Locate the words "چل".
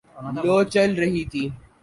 0.73-0.89